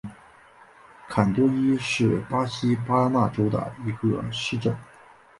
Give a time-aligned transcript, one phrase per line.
[1.07, 4.75] 坎多伊是巴西巴拉那州的一个市镇。